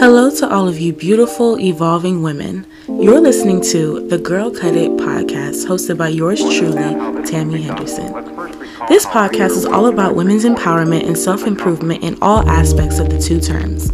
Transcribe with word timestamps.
Hello 0.00 0.30
to 0.30 0.50
all 0.50 0.66
of 0.66 0.78
you 0.78 0.94
beautiful, 0.94 1.60
evolving 1.60 2.22
women. 2.22 2.66
You're 2.88 3.20
listening 3.20 3.60
to 3.64 4.08
the 4.08 4.16
Girl 4.16 4.50
Cut 4.50 4.74
It 4.74 4.92
podcast, 4.92 5.66
hosted 5.66 5.98
by 5.98 6.08
yours 6.08 6.40
truly, 6.40 7.26
Tammy 7.26 7.60
Henderson. 7.60 8.10
This 8.88 9.04
podcast 9.04 9.58
is 9.58 9.66
all 9.66 9.88
about 9.88 10.14
women's 10.14 10.46
empowerment 10.46 11.06
and 11.06 11.18
self 11.18 11.46
improvement 11.46 12.02
in 12.02 12.16
all 12.22 12.48
aspects 12.48 12.98
of 12.98 13.10
the 13.10 13.18
two 13.18 13.40
terms. 13.40 13.92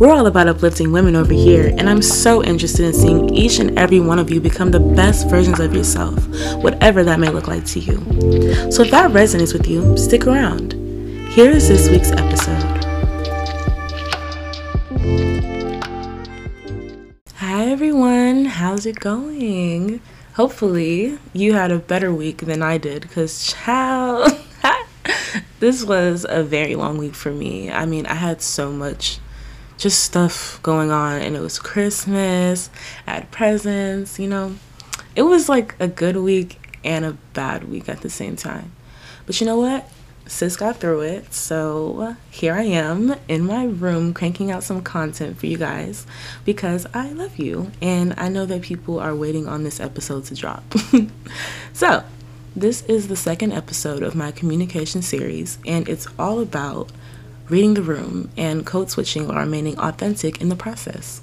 We're 0.00 0.10
all 0.10 0.26
about 0.26 0.48
uplifting 0.48 0.90
women 0.90 1.14
over 1.14 1.32
here, 1.32 1.68
and 1.78 1.88
I'm 1.88 2.02
so 2.02 2.42
interested 2.42 2.84
in 2.84 2.92
seeing 2.92 3.32
each 3.32 3.60
and 3.60 3.78
every 3.78 4.00
one 4.00 4.18
of 4.18 4.32
you 4.32 4.40
become 4.40 4.72
the 4.72 4.80
best 4.80 5.28
versions 5.28 5.60
of 5.60 5.72
yourself, 5.72 6.26
whatever 6.56 7.04
that 7.04 7.20
may 7.20 7.28
look 7.28 7.46
like 7.46 7.66
to 7.66 7.78
you. 7.78 7.98
So 8.72 8.82
if 8.82 8.90
that 8.90 9.12
resonates 9.12 9.52
with 9.52 9.68
you, 9.68 9.96
stick 9.96 10.26
around. 10.26 10.72
Here 11.30 11.52
is 11.52 11.68
this 11.68 11.88
week's 11.88 12.10
episode. 12.10 12.65
How's 18.76 18.84
it 18.84 19.00
going? 19.00 20.02
Hopefully, 20.34 21.18
you 21.32 21.54
had 21.54 21.72
a 21.72 21.78
better 21.78 22.12
week 22.12 22.42
than 22.42 22.62
I 22.62 22.76
did 22.76 23.00
because, 23.00 23.50
child, 23.50 24.38
this 25.60 25.82
was 25.82 26.26
a 26.28 26.42
very 26.42 26.76
long 26.76 26.98
week 26.98 27.14
for 27.14 27.32
me. 27.32 27.70
I 27.70 27.86
mean, 27.86 28.04
I 28.04 28.12
had 28.12 28.42
so 28.42 28.70
much 28.70 29.18
just 29.78 30.04
stuff 30.04 30.60
going 30.62 30.90
on, 30.90 31.22
and 31.22 31.34
it 31.34 31.40
was 31.40 31.58
Christmas, 31.58 32.68
I 33.06 33.12
had 33.12 33.30
presents, 33.30 34.18
you 34.18 34.28
know. 34.28 34.56
It 35.14 35.22
was 35.22 35.48
like 35.48 35.74
a 35.80 35.88
good 35.88 36.18
week 36.18 36.78
and 36.84 37.06
a 37.06 37.12
bad 37.32 37.70
week 37.70 37.88
at 37.88 38.02
the 38.02 38.10
same 38.10 38.36
time. 38.36 38.72
But 39.24 39.40
you 39.40 39.46
know 39.46 39.58
what? 39.58 39.88
Sis 40.26 40.56
got 40.56 40.76
through 40.76 41.02
it. 41.02 41.32
So 41.32 42.16
here 42.30 42.54
I 42.54 42.62
am 42.62 43.14
in 43.28 43.44
my 43.44 43.64
room 43.64 44.12
cranking 44.12 44.50
out 44.50 44.62
some 44.62 44.82
content 44.82 45.38
for 45.38 45.46
you 45.46 45.56
guys 45.56 46.06
because 46.44 46.86
I 46.94 47.10
love 47.12 47.38
you 47.38 47.70
and 47.80 48.14
I 48.16 48.28
know 48.28 48.46
that 48.46 48.62
people 48.62 48.98
are 48.98 49.14
waiting 49.14 49.46
on 49.48 49.64
this 49.64 49.80
episode 49.80 50.24
to 50.26 50.34
drop. 50.34 50.64
so, 51.72 52.04
this 52.54 52.82
is 52.82 53.08
the 53.08 53.16
second 53.16 53.52
episode 53.52 54.02
of 54.02 54.14
my 54.14 54.32
communication 54.32 55.02
series 55.02 55.58
and 55.66 55.88
it's 55.88 56.06
all 56.18 56.40
about 56.40 56.90
reading 57.48 57.74
the 57.74 57.82
room 57.82 58.30
and 58.36 58.64
code 58.66 58.90
switching 58.90 59.28
while 59.28 59.38
remaining 59.38 59.78
authentic 59.78 60.40
in 60.40 60.48
the 60.48 60.56
process. 60.56 61.20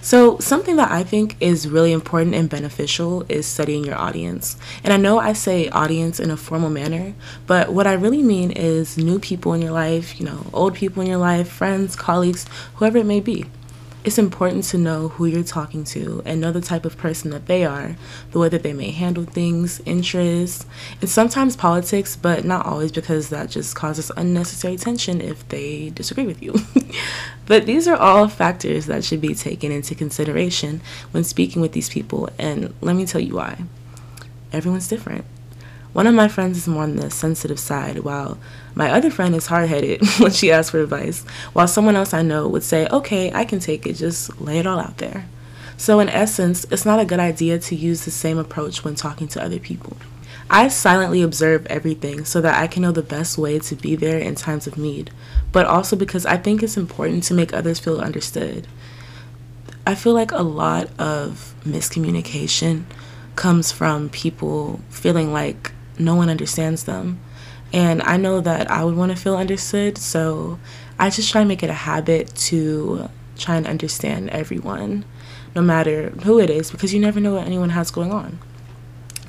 So, 0.00 0.38
something 0.38 0.76
that 0.76 0.90
I 0.90 1.02
think 1.02 1.36
is 1.40 1.68
really 1.68 1.92
important 1.92 2.34
and 2.34 2.48
beneficial 2.48 3.24
is 3.28 3.46
studying 3.46 3.84
your 3.84 3.96
audience. 3.96 4.56
And 4.84 4.92
I 4.92 4.96
know 4.96 5.18
I 5.18 5.32
say 5.32 5.68
audience 5.68 6.20
in 6.20 6.30
a 6.30 6.36
formal 6.36 6.70
manner, 6.70 7.14
but 7.46 7.72
what 7.72 7.86
I 7.86 7.94
really 7.94 8.22
mean 8.22 8.52
is 8.52 8.96
new 8.96 9.18
people 9.18 9.52
in 9.54 9.60
your 9.60 9.72
life, 9.72 10.20
you 10.20 10.26
know, 10.26 10.46
old 10.52 10.74
people 10.74 11.02
in 11.02 11.08
your 11.08 11.18
life, 11.18 11.48
friends, 11.48 11.96
colleagues, 11.96 12.46
whoever 12.76 12.98
it 12.98 13.06
may 13.06 13.20
be 13.20 13.46
it's 14.08 14.16
important 14.16 14.64
to 14.64 14.78
know 14.78 15.08
who 15.08 15.26
you're 15.26 15.44
talking 15.44 15.84
to 15.84 16.22
and 16.24 16.40
know 16.40 16.50
the 16.50 16.62
type 16.62 16.86
of 16.86 16.96
person 16.96 17.30
that 17.30 17.44
they 17.44 17.66
are, 17.66 17.94
the 18.30 18.38
way 18.38 18.48
that 18.48 18.62
they 18.62 18.72
may 18.72 18.90
handle 18.90 19.24
things, 19.24 19.82
interests, 19.84 20.64
and 21.02 21.10
sometimes 21.10 21.56
politics, 21.56 22.16
but 22.16 22.42
not 22.42 22.64
always 22.64 22.90
because 22.90 23.28
that 23.28 23.50
just 23.50 23.76
causes 23.76 24.10
unnecessary 24.16 24.78
tension 24.78 25.20
if 25.20 25.46
they 25.50 25.90
disagree 25.90 26.24
with 26.24 26.42
you. 26.42 26.54
but 27.46 27.66
these 27.66 27.86
are 27.86 27.98
all 27.98 28.28
factors 28.28 28.86
that 28.86 29.04
should 29.04 29.20
be 29.20 29.34
taken 29.34 29.70
into 29.70 29.94
consideration 29.94 30.80
when 31.10 31.22
speaking 31.22 31.60
with 31.60 31.72
these 31.72 31.90
people, 31.90 32.30
and 32.38 32.72
let 32.80 32.96
me 32.96 33.04
tell 33.04 33.20
you 33.20 33.34
why. 33.34 33.58
Everyone's 34.54 34.88
different. 34.88 35.26
One 35.98 36.06
of 36.06 36.14
my 36.14 36.28
friends 36.28 36.58
is 36.58 36.68
more 36.68 36.84
on 36.84 36.94
the 36.94 37.10
sensitive 37.10 37.58
side, 37.58 38.04
while 38.04 38.38
my 38.76 38.88
other 38.88 39.10
friend 39.10 39.34
is 39.34 39.46
hard 39.46 39.68
headed 39.68 40.00
when 40.20 40.30
she 40.30 40.52
asks 40.52 40.70
for 40.70 40.78
advice, 40.78 41.24
while 41.54 41.66
someone 41.66 41.96
else 41.96 42.14
I 42.14 42.22
know 42.22 42.46
would 42.46 42.62
say, 42.62 42.86
okay, 42.86 43.32
I 43.32 43.44
can 43.44 43.58
take 43.58 43.84
it, 43.84 43.94
just 43.94 44.40
lay 44.40 44.60
it 44.60 44.66
all 44.68 44.78
out 44.78 44.98
there. 44.98 45.26
So, 45.76 45.98
in 45.98 46.08
essence, 46.08 46.64
it's 46.70 46.84
not 46.84 47.00
a 47.00 47.04
good 47.04 47.18
idea 47.18 47.58
to 47.58 47.74
use 47.74 48.04
the 48.04 48.12
same 48.12 48.38
approach 48.38 48.84
when 48.84 48.94
talking 48.94 49.26
to 49.26 49.42
other 49.42 49.58
people. 49.58 49.96
I 50.48 50.68
silently 50.68 51.20
observe 51.20 51.66
everything 51.66 52.24
so 52.24 52.40
that 52.42 52.62
I 52.62 52.68
can 52.68 52.82
know 52.82 52.92
the 52.92 53.02
best 53.02 53.36
way 53.36 53.58
to 53.58 53.74
be 53.74 53.96
there 53.96 54.20
in 54.20 54.36
times 54.36 54.68
of 54.68 54.78
need, 54.78 55.10
but 55.50 55.66
also 55.66 55.96
because 55.96 56.24
I 56.24 56.36
think 56.36 56.62
it's 56.62 56.76
important 56.76 57.24
to 57.24 57.34
make 57.34 57.52
others 57.52 57.80
feel 57.80 58.00
understood. 58.00 58.68
I 59.84 59.96
feel 59.96 60.14
like 60.14 60.30
a 60.30 60.44
lot 60.44 60.90
of 60.96 61.56
miscommunication 61.64 62.84
comes 63.34 63.72
from 63.72 64.10
people 64.10 64.78
feeling 64.90 65.32
like 65.32 65.72
no 65.98 66.14
one 66.14 66.30
understands 66.30 66.84
them. 66.84 67.20
And 67.72 68.02
I 68.02 68.16
know 68.16 68.40
that 68.40 68.70
I 68.70 68.84
would 68.84 68.96
want 68.96 69.12
to 69.12 69.22
feel 69.22 69.36
understood, 69.36 69.98
so 69.98 70.58
I 70.98 71.10
just 71.10 71.30
try 71.30 71.42
to 71.42 71.48
make 71.48 71.62
it 71.62 71.70
a 71.70 71.74
habit 71.74 72.34
to 72.36 73.08
try 73.36 73.56
and 73.56 73.66
understand 73.66 74.30
everyone, 74.30 75.04
no 75.54 75.62
matter 75.62 76.10
who 76.24 76.40
it 76.40 76.50
is, 76.50 76.70
because 76.70 76.94
you 76.94 77.00
never 77.00 77.20
know 77.20 77.34
what 77.34 77.46
anyone 77.46 77.70
has 77.70 77.90
going 77.90 78.12
on. 78.12 78.38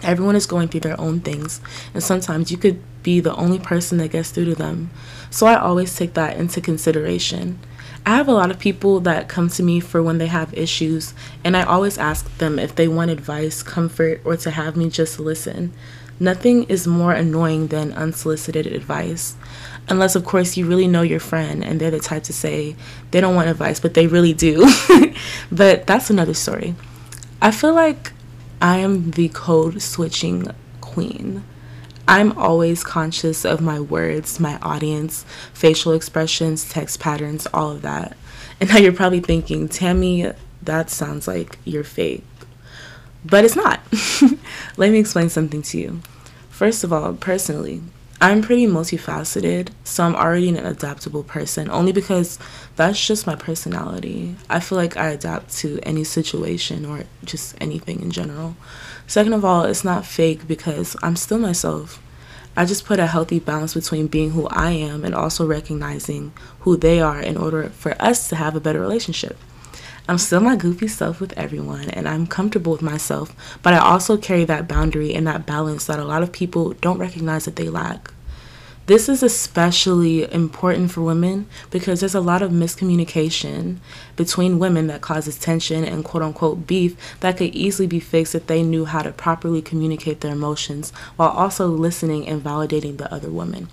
Everyone 0.01 0.35
is 0.35 0.45
going 0.45 0.69
through 0.69 0.79
their 0.81 0.99
own 0.99 1.19
things, 1.19 1.59
and 1.93 2.01
sometimes 2.01 2.51
you 2.51 2.57
could 2.57 2.81
be 3.03 3.19
the 3.19 3.35
only 3.35 3.59
person 3.59 3.97
that 3.97 4.11
gets 4.11 4.31
through 4.31 4.45
to 4.45 4.55
them. 4.55 4.89
So 5.29 5.45
I 5.45 5.55
always 5.55 5.95
take 5.95 6.13
that 6.13 6.37
into 6.37 6.61
consideration. 6.61 7.59
I 8.05 8.15
have 8.15 8.29
a 8.29 8.33
lot 8.33 8.49
of 8.49 8.59
people 8.59 9.01
that 9.01 9.27
come 9.27 9.49
to 9.49 9.63
me 9.63 9.81
for 9.81 10.01
when 10.01 10.17
they 10.17 10.27
have 10.27 10.53
issues, 10.53 11.13
and 11.43 11.57
I 11.57 11.63
always 11.63 11.97
ask 11.97 12.37
them 12.37 12.57
if 12.57 12.75
they 12.75 12.87
want 12.87 13.11
advice, 13.11 13.61
comfort, 13.61 14.21
or 14.23 14.37
to 14.37 14.51
have 14.51 14.77
me 14.77 14.89
just 14.89 15.19
listen. 15.19 15.73
Nothing 16.19 16.63
is 16.65 16.85
more 16.85 17.13
annoying 17.13 17.67
than 17.67 17.93
unsolicited 17.93 18.67
advice. 18.67 19.35
Unless, 19.87 20.15
of 20.15 20.25
course, 20.25 20.57
you 20.57 20.65
really 20.65 20.87
know 20.87 21.01
your 21.01 21.19
friend 21.19 21.63
and 21.63 21.79
they're 21.79 21.91
the 21.91 21.99
type 21.99 22.23
to 22.23 22.33
say 22.33 22.75
they 23.11 23.21
don't 23.21 23.35
want 23.35 23.49
advice, 23.49 23.79
but 23.79 23.93
they 23.93 24.05
really 24.05 24.33
do. 24.33 24.69
but 25.51 25.87
that's 25.87 26.09
another 26.09 26.33
story. 26.33 26.75
I 27.41 27.51
feel 27.51 27.73
like 27.73 28.11
I 28.61 28.77
am 28.77 29.11
the 29.11 29.29
code 29.29 29.81
switching 29.81 30.47
queen. 30.81 31.43
I'm 32.07 32.37
always 32.37 32.83
conscious 32.83 33.45
of 33.45 33.61
my 33.61 33.79
words, 33.79 34.39
my 34.39 34.57
audience, 34.61 35.25
facial 35.53 35.93
expressions, 35.93 36.67
text 36.67 36.99
patterns, 36.99 37.47
all 37.53 37.71
of 37.71 37.81
that. 37.83 38.17
And 38.59 38.69
now 38.69 38.77
you're 38.77 38.91
probably 38.91 39.21
thinking, 39.21 39.69
Tammy, 39.69 40.31
that 40.63 40.89
sounds 40.89 41.27
like 41.27 41.57
you're 41.63 41.83
fake 41.83 42.23
but 43.25 43.45
it's 43.45 43.55
not. 43.55 43.81
Let 44.77 44.91
me 44.91 44.99
explain 44.99 45.29
something 45.29 45.61
to 45.63 45.77
you. 45.77 46.01
First 46.49 46.83
of 46.83 46.91
all, 46.91 47.13
personally, 47.13 47.81
I'm 48.21 48.41
pretty 48.41 48.65
multifaceted, 48.67 49.69
so 49.85 50.03
I'm 50.03 50.15
already 50.15 50.49
an 50.49 50.57
adaptable 50.57 51.23
person 51.23 51.69
only 51.69 51.93
because 51.93 52.37
that's 52.75 53.05
just 53.05 53.25
my 53.25 53.35
personality. 53.35 54.35
I 54.49 54.59
feel 54.59 54.77
like 54.77 54.97
I 54.97 55.07
adapt 55.09 55.55
to 55.59 55.79
any 55.83 56.03
situation 56.03 56.85
or 56.85 57.05
just 57.23 57.55
anything 57.61 58.01
in 58.01 58.11
general. 58.11 58.57
Second 59.07 59.33
of 59.33 59.45
all, 59.45 59.63
it's 59.63 59.85
not 59.85 60.05
fake 60.05 60.49
because 60.49 60.97
I'm 61.01 61.15
still 61.15 61.37
myself. 61.37 62.01
I 62.57 62.65
just 62.65 62.83
put 62.83 62.99
a 62.99 63.07
healthy 63.07 63.39
balance 63.39 63.73
between 63.73 64.07
being 64.07 64.31
who 64.31 64.47
I 64.47 64.71
am 64.71 65.05
and 65.05 65.15
also 65.15 65.45
recognizing 65.45 66.33
who 66.61 66.75
they 66.75 66.99
are 66.99 67.21
in 67.21 67.37
order 67.37 67.69
for 67.69 67.95
us 68.01 68.27
to 68.29 68.35
have 68.35 68.53
a 68.53 68.59
better 68.59 68.81
relationship. 68.81 69.37
I'm 70.09 70.17
still 70.17 70.39
my 70.39 70.55
goofy 70.55 70.87
self 70.87 71.21
with 71.21 71.37
everyone 71.37 71.91
and 71.91 72.09
I'm 72.09 72.25
comfortable 72.25 72.71
with 72.71 72.81
myself, 72.81 73.31
but 73.61 73.75
I 73.75 73.77
also 73.77 74.17
carry 74.17 74.43
that 74.45 74.67
boundary 74.67 75.13
and 75.13 75.27
that 75.27 75.45
balance 75.45 75.85
that 75.85 75.99
a 75.99 76.03
lot 76.03 76.23
of 76.23 76.31
people 76.31 76.73
don't 76.81 76.97
recognize 76.97 77.45
that 77.45 77.57
they 77.57 77.69
lack. 77.69 78.11
This 78.87 79.07
is 79.07 79.21
especially 79.21 80.23
important 80.33 80.89
for 80.89 81.01
women 81.01 81.45
because 81.69 81.99
there's 81.99 82.15
a 82.15 82.21
lot 82.21 82.41
of 82.41 82.49
miscommunication 82.49 83.77
between 84.15 84.57
women 84.57 84.87
that 84.87 85.01
causes 85.01 85.37
tension 85.37 85.85
and 85.85 86.03
quote 86.03 86.23
unquote 86.23 86.65
beef 86.65 86.97
that 87.19 87.37
could 87.37 87.53
easily 87.53 87.87
be 87.87 87.99
fixed 87.99 88.33
if 88.33 88.47
they 88.47 88.63
knew 88.63 88.85
how 88.85 89.03
to 89.03 89.11
properly 89.11 89.61
communicate 89.61 90.21
their 90.21 90.31
emotions 90.31 90.89
while 91.17 91.29
also 91.29 91.67
listening 91.67 92.27
and 92.27 92.43
validating 92.43 92.97
the 92.97 93.13
other 93.13 93.29
woman. 93.29 93.69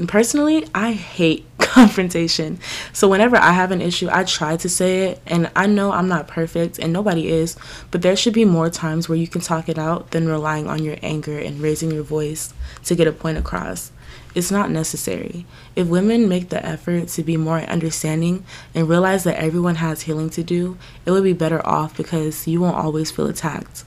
And 0.00 0.08
personally, 0.08 0.66
I 0.74 0.92
hate 0.92 1.44
confrontation. 1.58 2.58
So 2.94 3.06
whenever 3.06 3.36
I 3.36 3.52
have 3.52 3.70
an 3.70 3.82
issue, 3.82 4.08
I 4.10 4.24
try 4.24 4.56
to 4.56 4.66
say 4.66 5.10
it. 5.10 5.20
And 5.26 5.50
I 5.54 5.66
know 5.66 5.92
I'm 5.92 6.08
not 6.08 6.26
perfect 6.26 6.78
and 6.78 6.90
nobody 6.90 7.28
is, 7.28 7.54
but 7.90 8.00
there 8.00 8.16
should 8.16 8.32
be 8.32 8.46
more 8.46 8.70
times 8.70 9.10
where 9.10 9.18
you 9.18 9.28
can 9.28 9.42
talk 9.42 9.68
it 9.68 9.78
out 9.78 10.12
than 10.12 10.26
relying 10.26 10.68
on 10.68 10.82
your 10.82 10.96
anger 11.02 11.38
and 11.38 11.60
raising 11.60 11.90
your 11.90 12.02
voice 12.02 12.54
to 12.84 12.94
get 12.94 13.08
a 13.08 13.12
point 13.12 13.36
across. 13.36 13.92
It's 14.34 14.50
not 14.50 14.70
necessary. 14.70 15.44
If 15.76 15.88
women 15.88 16.30
make 16.30 16.48
the 16.48 16.64
effort 16.64 17.08
to 17.08 17.22
be 17.22 17.36
more 17.36 17.58
understanding 17.58 18.44
and 18.74 18.88
realize 18.88 19.24
that 19.24 19.38
everyone 19.38 19.74
has 19.74 20.02
healing 20.02 20.30
to 20.30 20.42
do, 20.42 20.78
it 21.04 21.10
would 21.10 21.24
be 21.24 21.34
better 21.34 21.60
off 21.66 21.94
because 21.94 22.46
you 22.46 22.62
won't 22.62 22.76
always 22.76 23.10
feel 23.10 23.26
attacked. 23.26 23.84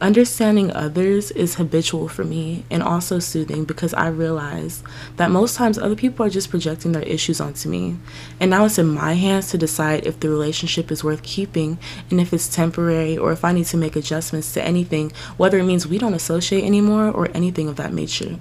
Understanding 0.00 0.72
others 0.72 1.30
is 1.32 1.56
habitual 1.56 2.08
for 2.08 2.24
me 2.24 2.64
and 2.70 2.82
also 2.82 3.18
soothing 3.18 3.64
because 3.66 3.92
I 3.92 4.08
realize 4.08 4.82
that 5.16 5.30
most 5.30 5.56
times 5.56 5.76
other 5.76 5.94
people 5.94 6.24
are 6.24 6.30
just 6.30 6.48
projecting 6.48 6.92
their 6.92 7.02
issues 7.02 7.38
onto 7.38 7.68
me. 7.68 7.98
And 8.40 8.50
now 8.50 8.64
it's 8.64 8.78
in 8.78 8.88
my 8.88 9.12
hands 9.12 9.50
to 9.50 9.58
decide 9.58 10.06
if 10.06 10.18
the 10.18 10.30
relationship 10.30 10.90
is 10.90 11.04
worth 11.04 11.22
keeping 11.22 11.78
and 12.10 12.18
if 12.18 12.32
it's 12.32 12.48
temporary 12.48 13.18
or 13.18 13.30
if 13.30 13.44
I 13.44 13.52
need 13.52 13.66
to 13.66 13.76
make 13.76 13.94
adjustments 13.94 14.54
to 14.54 14.64
anything, 14.64 15.12
whether 15.36 15.58
it 15.58 15.64
means 15.64 15.86
we 15.86 15.98
don't 15.98 16.14
associate 16.14 16.64
anymore 16.64 17.10
or 17.10 17.28
anything 17.34 17.68
of 17.68 17.76
that 17.76 17.92
nature. 17.92 18.38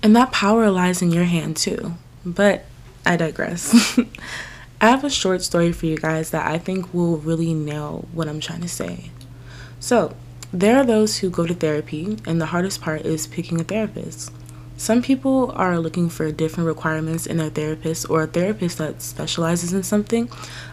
And 0.00 0.14
that 0.14 0.30
power 0.30 0.70
lies 0.70 1.02
in 1.02 1.10
your 1.10 1.24
hand 1.24 1.56
too. 1.56 1.94
But 2.24 2.66
I 3.04 3.16
digress. 3.16 3.98
I 4.80 4.90
have 4.90 5.02
a 5.02 5.10
short 5.10 5.42
story 5.42 5.72
for 5.72 5.86
you 5.86 5.96
guys 5.96 6.30
that 6.30 6.46
I 6.46 6.58
think 6.58 6.94
will 6.94 7.16
really 7.16 7.52
nail 7.52 8.06
what 8.12 8.28
I'm 8.28 8.38
trying 8.38 8.60
to 8.60 8.68
say. 8.68 9.10
So, 9.80 10.14
there 10.52 10.76
are 10.76 10.84
those 10.84 11.18
who 11.18 11.30
go 11.30 11.46
to 11.46 11.54
therapy, 11.54 12.16
and 12.26 12.40
the 12.40 12.46
hardest 12.46 12.80
part 12.80 13.02
is 13.02 13.26
picking 13.26 13.60
a 13.60 13.64
therapist. 13.64 14.32
Some 14.78 15.02
people 15.02 15.50
are 15.56 15.80
looking 15.80 16.08
for 16.08 16.30
different 16.30 16.68
requirements 16.68 17.26
in 17.26 17.38
their 17.38 17.50
therapist 17.50 18.08
or 18.08 18.22
a 18.22 18.26
therapist 18.28 18.78
that 18.78 19.02
specializes 19.02 19.72
in 19.72 19.82
something. 19.82 20.30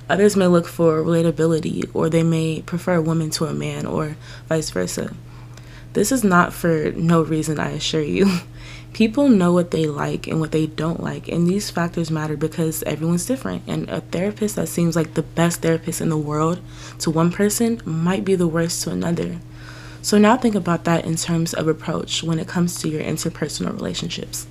Others 0.07 0.35
may 0.35 0.45
look 0.45 0.67
for 0.67 1.03
relatability 1.03 1.89
or 1.93 2.07
they 2.07 2.21
may 2.21 2.61
prefer 2.61 2.95
a 2.95 3.01
woman 3.01 3.31
to 3.31 3.45
a 3.45 3.53
man 3.53 3.87
or 3.87 4.15
vice 4.47 4.69
versa. 4.69 5.15
This 5.93 6.11
is 6.11 6.23
not 6.23 6.53
for 6.53 6.91
no 6.91 7.23
reason, 7.23 7.59
I 7.59 7.71
assure 7.71 8.03
you. 8.03 8.41
People 8.95 9.27
know 9.27 9.51
what 9.51 9.71
they 9.71 9.87
like 9.87 10.25
and 10.25 10.39
what 10.39 10.53
they 10.53 10.67
don't 10.67 11.03
like, 11.03 11.27
and 11.27 11.45
these 11.45 11.69
factors 11.69 12.09
matter 12.09 12.37
because 12.37 12.81
everyone's 12.83 13.25
different. 13.25 13.63
And 13.67 13.89
a 13.89 13.99
therapist 13.99 14.55
that 14.55 14.69
seems 14.69 14.95
like 14.95 15.15
the 15.15 15.21
best 15.21 15.61
therapist 15.61 15.99
in 15.99 16.07
the 16.07 16.17
world 16.17 16.61
to 16.99 17.11
one 17.11 17.29
person 17.29 17.81
might 17.83 18.23
be 18.23 18.35
the 18.35 18.47
worst 18.47 18.81
to 18.83 18.91
another. 18.91 19.39
So 20.01 20.17
now 20.17 20.37
think 20.37 20.55
about 20.55 20.85
that 20.85 21.03
in 21.03 21.17
terms 21.17 21.53
of 21.53 21.67
approach 21.67 22.23
when 22.23 22.39
it 22.39 22.47
comes 22.47 22.79
to 22.79 22.87
your 22.87 23.03
interpersonal 23.03 23.73
relationships. 23.73 24.47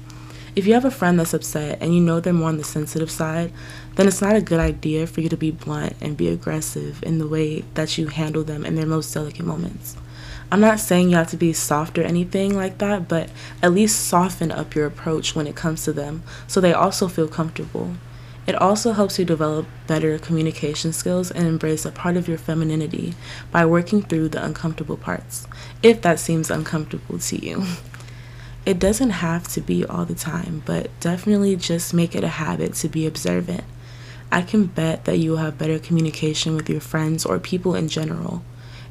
If 0.55 0.67
you 0.67 0.75
have 0.75 0.85
a 0.85 0.91
friend 0.91 1.19
that's 1.19 1.33
upset 1.33 1.79
and 1.81 1.95
you 1.95 2.03
know 2.03 2.21
they're 2.21 2.35
more 2.35 2.51
on 2.51 2.59
the 2.59 2.65
sensitive 2.65 3.11
side, 3.11 3.51
then 3.95 4.07
it's 4.07 4.21
not 4.21 4.37
a 4.37 4.43
good 4.43 4.61
idea 4.61 5.07
for 5.07 5.23
you 5.23 5.31
to 5.31 5.39
be 5.39 5.53
blunt 5.53 5.97
and 6.03 6.19
be 6.19 6.29
aggressive 6.29 7.03
in 7.03 7.17
the 7.17 7.27
way 7.27 7.65
that 7.73 7.97
you 7.97 8.09
handle 8.09 8.45
them 8.45 8.67
in 8.67 8.75
their 8.75 8.85
most 8.85 9.15
delicate 9.15 9.47
moments. 9.47 9.97
I'm 10.51 10.61
not 10.61 10.81
saying 10.81 11.11
you 11.11 11.17
have 11.17 11.31
to 11.31 11.37
be 11.37 11.53
soft 11.53 11.99
or 11.99 12.03
anything 12.03 12.55
like 12.55 12.79
that, 12.79 13.09
but 13.09 13.31
at 13.63 13.73
least 13.73 14.07
soften 14.07 14.53
up 14.53 14.75
your 14.75 14.87
approach 14.87 15.35
when 15.35 15.47
it 15.47 15.57
comes 15.57 15.85
to 15.85 15.93
them 15.93 16.23
so 16.47 16.61
they 16.61 16.73
also 16.73 17.09
feel 17.09 17.29
comfortable. 17.29 17.95
It 18.47 18.55
also 18.55 18.93
helps 18.93 19.19
you 19.19 19.25
develop 19.25 19.67
better 19.87 20.19
communication 20.19 20.93
skills 20.93 21.31
and 21.31 21.47
embrace 21.47 21.87
a 21.87 21.91
part 21.91 22.17
of 22.17 22.29
your 22.29 22.37
femininity 22.37 23.15
by 23.51 23.65
working 23.65 24.03
through 24.03 24.29
the 24.29 24.45
uncomfortable 24.45 24.99
parts, 24.99 25.47
if 25.83 26.03
that 26.03 26.19
seems 26.19 26.51
uncomfortable 26.51 27.19
to 27.19 27.45
you. 27.45 27.65
It 28.67 28.79
doesn't 28.79 29.11
have 29.11 29.47
to 29.49 29.61
be 29.61 29.85
all 29.85 30.07
the 30.07 30.15
time, 30.15 30.63
but 30.65 30.89
definitely 30.99 31.55
just 31.55 31.93
make 31.93 32.15
it 32.15 32.25
a 32.25 32.29
habit 32.29 32.73
to 32.77 32.89
be 32.89 33.07
observant. 33.07 33.65
I 34.33 34.41
can 34.41 34.65
bet 34.65 35.05
that 35.05 35.19
you 35.19 35.33
will 35.33 35.39
have 35.39 35.59
better 35.59 35.79
communication 35.79 36.57
with 36.57 36.71
your 36.71 36.81
friends 36.81 37.27
or 37.27 37.39
people 37.39 37.75
in 37.75 37.89
general. 37.89 38.43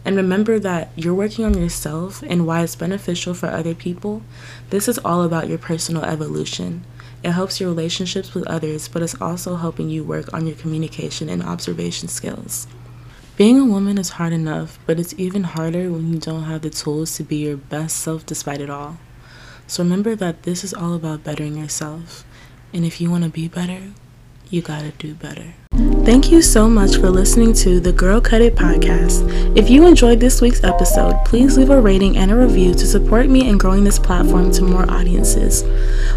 And 0.05 0.15
remember 0.17 0.59
that 0.59 0.89
you're 0.95 1.13
working 1.13 1.45
on 1.45 1.57
yourself 1.57 2.23
and 2.23 2.45
why 2.45 2.63
it's 2.63 2.75
beneficial 2.75 3.33
for 3.33 3.47
other 3.47 3.73
people. 3.73 4.21
This 4.69 4.87
is 4.87 4.99
all 4.99 5.23
about 5.23 5.47
your 5.47 5.57
personal 5.57 6.03
evolution. 6.03 6.83
It 7.23 7.31
helps 7.31 7.61
your 7.61 7.69
relationships 7.69 8.33
with 8.33 8.45
others, 8.47 8.89
but 8.89 9.01
it's 9.01 9.19
also 9.21 9.55
helping 9.55 9.89
you 9.89 10.03
work 10.03 10.33
on 10.33 10.45
your 10.45 10.57
communication 10.57 11.29
and 11.29 11.41
observation 11.41 12.09
skills. 12.09 12.67
Being 13.37 13.59
a 13.59 13.65
woman 13.65 13.97
is 13.97 14.09
hard 14.09 14.33
enough, 14.33 14.77
but 14.85 14.99
it's 14.99 15.15
even 15.17 15.43
harder 15.43 15.89
when 15.89 16.11
you 16.11 16.19
don't 16.19 16.43
have 16.43 16.61
the 16.61 16.69
tools 16.69 17.15
to 17.15 17.23
be 17.23 17.37
your 17.37 17.57
best 17.57 17.97
self 17.97 18.25
despite 18.25 18.59
it 18.59 18.69
all. 18.69 18.97
So 19.67 19.83
remember 19.83 20.15
that 20.15 20.43
this 20.43 20.63
is 20.63 20.73
all 20.73 20.93
about 20.93 21.23
bettering 21.23 21.57
yourself. 21.57 22.25
And 22.73 22.83
if 22.83 22.99
you 22.99 23.09
want 23.09 23.23
to 23.23 23.29
be 23.29 23.47
better, 23.47 23.93
you 24.49 24.61
gotta 24.61 24.91
do 24.91 25.15
better. 25.15 25.53
Thank 26.05 26.33
you 26.33 26.41
so 26.41 26.69
much 26.69 26.97
for 26.97 27.09
listening 27.09 27.53
to 27.53 27.79
the 27.79 27.93
Girl 27.93 28.19
Cut 28.19 28.41
It 28.41 28.57
podcast. 28.57 29.23
If 29.57 29.69
you 29.69 29.87
enjoyed 29.87 30.19
this 30.19 30.41
week's 30.41 30.61
episode, 30.61 31.15
please 31.23 31.57
leave 31.57 31.69
a 31.69 31.79
rating 31.79 32.17
and 32.17 32.29
a 32.29 32.35
review 32.35 32.73
to 32.73 32.85
support 32.85 33.29
me 33.29 33.47
in 33.47 33.57
growing 33.57 33.85
this 33.85 33.99
platform 33.99 34.51
to 34.51 34.63
more 34.63 34.89
audiences. 34.91 35.63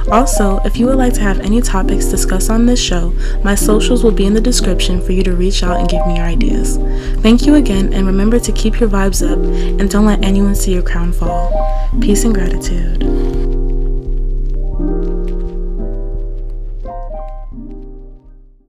Also, 0.09 0.59
if 0.65 0.77
you 0.77 0.87
would 0.87 0.97
like 0.97 1.13
to 1.15 1.21
have 1.21 1.39
any 1.39 1.61
topics 1.61 2.07
discussed 2.07 2.51
on 2.51 2.67
this 2.67 2.83
show, 2.83 3.11
my 3.45 3.55
socials 3.55 4.03
will 4.03 4.11
be 4.11 4.27
in 4.27 4.35
the 4.35 4.41
description 4.41 5.01
for 5.01 5.13
you 5.13 5.23
to 5.23 5.37
reach 5.37 5.63
out 5.63 5.79
and 5.79 5.89
give 5.89 6.05
me 6.05 6.17
your 6.17 6.27
ideas. 6.27 6.79
Thank 7.23 7.47
you 7.47 7.55
again, 7.55 7.93
and 7.93 8.09
remember 8.09 8.41
to 8.41 8.51
keep 8.51 8.81
your 8.81 8.89
vibes 8.89 9.25
up 9.25 9.39
and 9.81 9.89
don't 9.89 10.07
let 10.07 10.25
anyone 10.25 10.57
see 10.57 10.75
your 10.75 10.83
crown 10.83 11.13
fall. 11.13 11.49
Peace 12.01 12.25
and 12.25 12.35
gratitude. 12.35 13.16